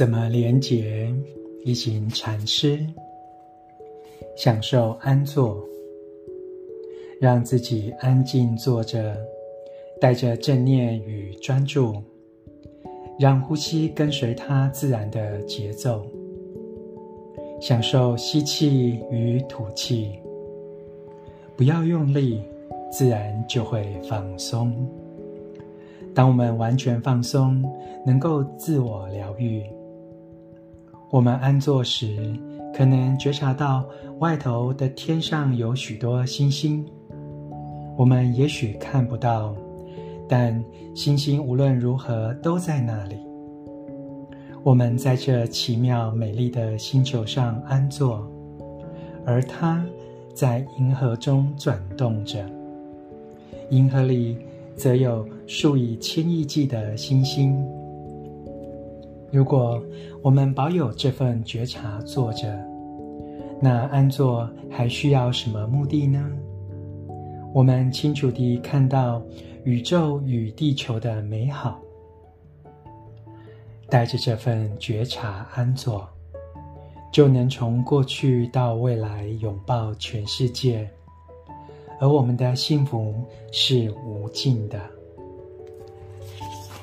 [0.00, 1.14] 怎么连结？
[1.62, 2.80] 一行禅师
[4.34, 5.62] 享受安坐，
[7.20, 9.14] 让自己安静坐着，
[10.00, 12.02] 带着正念与专注，
[13.18, 16.02] 让呼吸跟随它自然的节奏，
[17.60, 20.18] 享受吸气与吐气，
[21.58, 22.40] 不要用力，
[22.90, 24.74] 自然就会放松。
[26.14, 27.62] 当我们完全放松，
[28.06, 29.62] 能够自我疗愈。
[31.10, 32.34] 我们安坐时，
[32.72, 33.84] 可能觉察到
[34.20, 36.86] 外头的天上有许多星星，
[37.96, 39.54] 我们也许看不到，
[40.28, 43.16] 但星星无论如何都在那里。
[44.62, 48.24] 我们在这奇妙美丽的星球上安坐，
[49.26, 49.84] 而它
[50.32, 52.44] 在银河中转动着，
[53.70, 54.38] 银河里。
[54.76, 57.62] 则有数以千亿计的星星。
[59.32, 59.80] 如果
[60.22, 62.58] 我们保有这份觉察坐着，
[63.60, 66.30] 那安坐还需要什么目的呢？
[67.52, 69.22] 我们清楚地看到
[69.64, 71.80] 宇宙与地球的美好，
[73.88, 76.08] 带着这份觉察安坐，
[77.12, 80.88] 就能从过去到未来拥抱全世界。
[82.00, 83.14] 而我们的幸福
[83.52, 84.80] 是无尽的。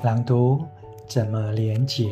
[0.00, 0.62] 朗读
[1.08, 2.04] 怎么连接？